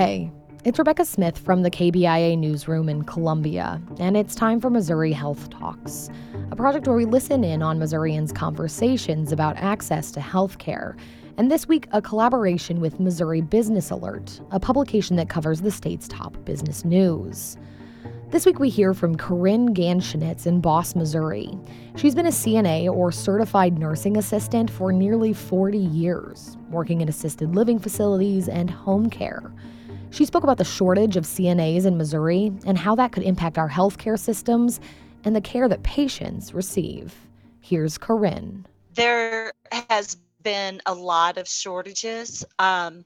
[0.00, 0.32] Hey,
[0.64, 5.50] it's Rebecca Smith from the KBIA newsroom in Columbia, and it's time for Missouri Health
[5.50, 6.08] Talks,
[6.50, 10.96] a project where we listen in on Missourians' conversations about access to health care.
[11.36, 16.08] And this week, a collaboration with Missouri Business Alert, a publication that covers the state's
[16.08, 17.58] top business news.
[18.30, 21.50] This week, we hear from Karren Ganschinietz in Boss, Missouri.
[21.96, 27.54] She's been a CNA or certified nursing assistant for nearly 40 years, working in assisted
[27.54, 29.52] living facilities and home care.
[30.10, 33.68] She spoke about the shortage of CNAs in Missouri and how that could impact our
[33.70, 34.80] healthcare systems
[35.24, 37.14] and the care that patients receive.
[37.60, 38.64] Here's Karren.
[38.94, 39.52] There
[39.88, 43.04] has been a lot of shortages, um,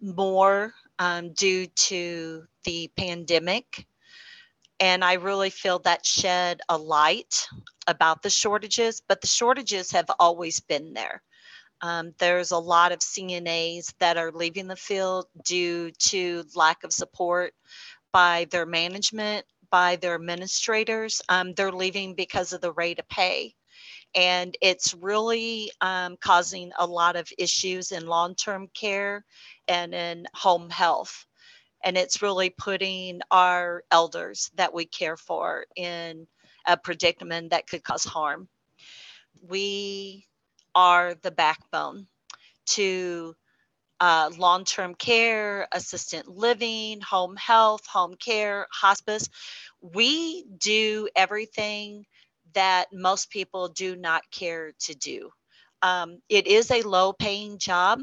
[0.00, 3.86] more um, due to the pandemic.
[4.78, 7.46] And I really feel that shed a light
[7.86, 11.22] about the shortages, but the shortages have always been there.
[11.80, 16.92] Um, there's a lot of CNAs that are leaving the field due to lack of
[16.92, 17.54] support
[18.12, 21.20] by their management, by their administrators.
[21.28, 23.54] Um, they're leaving because of the rate of pay.
[24.14, 29.24] And it's really um, causing a lot of issues in long term care
[29.66, 31.26] and in home health.
[31.84, 36.26] And it's really putting our elders that we care for in
[36.66, 38.48] a predicament that could cause harm.
[39.48, 40.26] We
[40.74, 42.06] are the backbone
[42.66, 43.34] to
[44.00, 49.28] uh, long term care, assistant living, home health, home care, hospice.
[49.80, 52.04] We do everything
[52.54, 55.30] that most people do not care to do.
[55.82, 58.00] Um, it is a low paying job,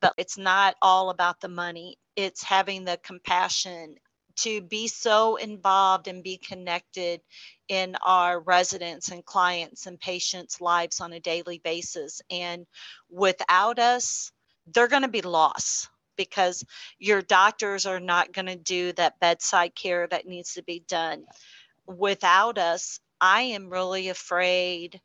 [0.00, 1.96] but it's not all about the money.
[2.16, 3.96] It's having the compassion
[4.42, 7.20] to be so involved and be connected
[7.68, 12.20] in our residents and clients and patients' lives on a daily basis.
[12.30, 12.66] And
[13.10, 14.32] without us,
[14.66, 16.64] they're going to be lost because
[16.98, 21.24] your doctors are not going to do that bedside care that needs to be done.
[21.86, 25.00] Without us, I am really afraid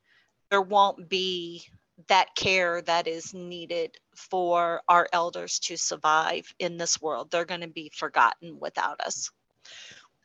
[0.49, 1.63] there won't be
[2.07, 7.31] that care that is needed for our elders to survive in this world.
[7.31, 9.31] They're going to be forgotten without us.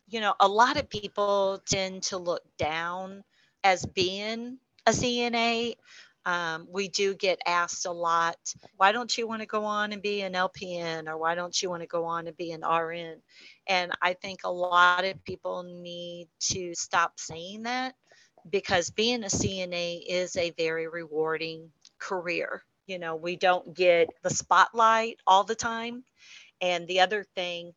[0.09, 3.25] You know, a lot of people tend to look down
[3.65, 5.77] as being a CNA.
[6.25, 8.37] Um, we do get asked a lot,
[8.77, 11.69] why don't you want to go on and be an LPN or why don't you
[11.69, 13.16] want to go on and be an RN?
[13.66, 17.94] And I think a lot of people need to stop saying that
[18.51, 22.63] because being a CNA is a very rewarding career.
[22.87, 26.05] You know, we don't get the spotlight all the time.
[26.61, 27.73] And the other thing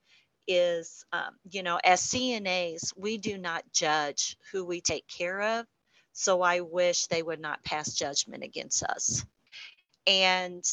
[0.48, 5.66] is, um, you know, as CNAs, we do not judge who we take care of.
[6.14, 9.26] So I wish they would not pass judgment against us.
[10.08, 10.64] And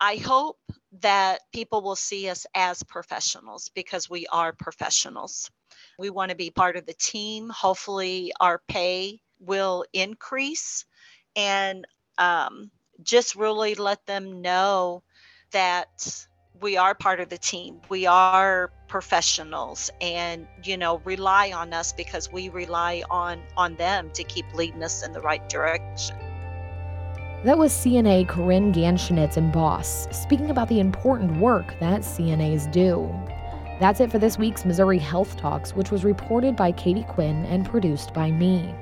[0.00, 0.58] I hope
[1.00, 5.50] that people will see us as professionals because we are professionals.
[5.98, 7.50] We want to be part of the team.
[7.50, 10.84] Hopefully, our pay will increase
[11.36, 11.86] and
[12.18, 12.70] um,
[13.02, 15.02] just really let them know
[15.52, 15.88] that
[16.60, 17.80] we are part of the team.
[17.88, 24.10] We are professionals and you know rely on us because we rely on on them
[24.14, 26.16] to keep leading us in the right direction.
[27.44, 33.08] That was CNA Karren Ganschinietz and Boss speaking about the important work that CNAs do.
[33.78, 37.64] That's it for this week's Missouri Health Talks, which was reported by Katie Quinn and
[37.64, 38.74] produced by me.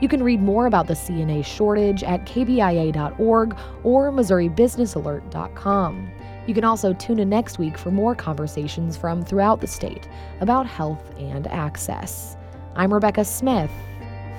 [0.00, 6.10] You can read more about the CNA shortage at kbia.org or MissouriBusinessAlert.com.
[6.48, 10.08] You can also tune in next week for more conversations from throughout the state
[10.40, 12.36] about health and access.
[12.74, 13.70] I'm Rebecca Smith.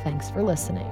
[0.03, 0.91] Thanks for listening.